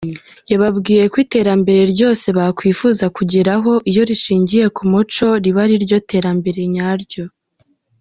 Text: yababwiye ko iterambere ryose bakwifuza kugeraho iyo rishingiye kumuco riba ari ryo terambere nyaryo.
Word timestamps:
yababwiye 0.51 1.03
ko 1.11 1.15
iterambere 1.25 1.81
ryose 1.93 2.27
bakwifuza 2.37 3.05
kugeraho 3.17 3.71
iyo 3.89 4.01
rishingiye 4.09 4.65
kumuco 4.77 5.25
riba 5.43 5.61
ari 5.65 5.75
ryo 5.85 5.97
terambere 6.09 6.61
nyaryo. 6.75 7.25